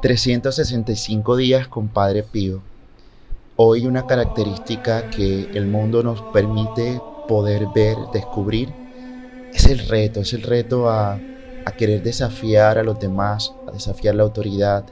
[0.00, 2.62] 365 días con Padre Pío.
[3.56, 6.98] Hoy una característica que el mundo nos permite
[7.28, 8.72] poder ver, descubrir,
[9.52, 11.20] es el reto, es el reto a,
[11.76, 14.84] querer desafiar a los demás, a desafiar la autoridad,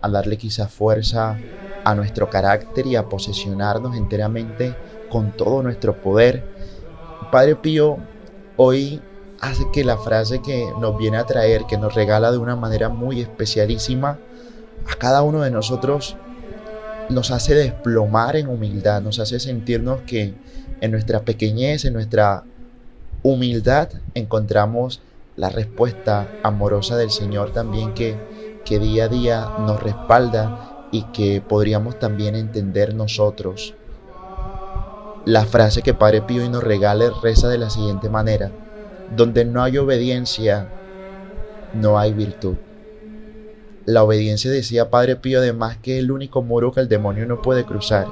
[0.00, 1.38] a darle quizá fuerza
[1.84, 4.74] a nuestro carácter y a posesionarnos enteramente
[5.10, 6.44] con todo nuestro poder.
[7.30, 7.98] Padre Pío
[8.56, 9.00] hoy
[9.40, 12.88] hace que la frase que nos viene a traer, que nos regala de una manera
[12.88, 14.18] muy especialísima,
[14.90, 16.16] a cada uno de nosotros
[17.08, 20.34] nos hace desplomar en humildad, nos hace sentirnos que
[20.80, 22.44] en nuestra pequeñez, en nuestra
[23.22, 25.00] humildad, encontramos
[25.36, 28.16] la respuesta amorosa del Señor también que,
[28.64, 33.74] que día a día nos respalda y que podríamos también entender nosotros.
[35.24, 38.50] La frase que Padre Pío y nos regala reza de la siguiente manera,
[39.16, 40.68] donde no hay obediencia,
[41.74, 42.56] no hay virtud.
[43.84, 47.40] La obediencia, decía Padre Pío, además que es el único muro que el demonio no
[47.40, 48.06] puede cruzar,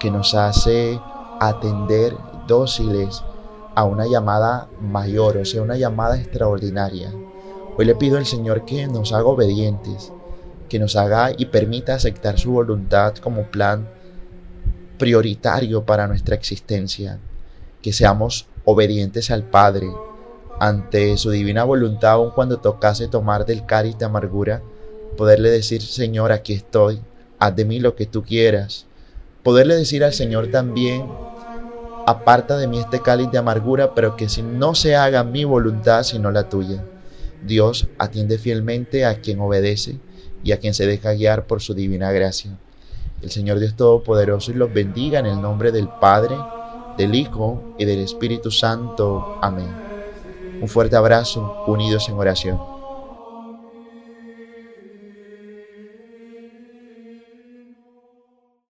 [0.00, 1.00] que nos hace
[1.40, 2.14] atender
[2.48, 3.22] dóciles
[3.74, 7.12] a una llamada mayor, o sea, una llamada extraordinaria.
[7.76, 10.12] Hoy le pido al Señor que nos haga obedientes,
[10.68, 13.88] que nos haga y permita aceptar su voluntad como plan
[14.98, 17.20] prioritario para nuestra existencia,
[17.80, 19.86] que seamos obedientes al Padre
[20.60, 24.62] ante su divina voluntad, aun cuando tocase tomar del cáliz de amargura,
[25.16, 27.00] poderle decir, Señor, aquí estoy,
[27.38, 28.86] haz de mí lo que tú quieras.
[29.42, 31.06] Poderle decir al Señor también,
[32.06, 36.02] aparta de mí este cáliz de amargura, pero que si no se haga mi voluntad,
[36.02, 36.84] sino la tuya.
[37.46, 39.98] Dios atiende fielmente a quien obedece
[40.42, 42.56] y a quien se deja guiar por su divina gracia.
[43.22, 46.36] El Señor Dios Todopoderoso y los bendiga en el nombre del Padre,
[46.96, 49.38] del Hijo y del Espíritu Santo.
[49.40, 49.87] Amén.
[50.60, 52.77] Un fuerte abrazo, unidos en oración.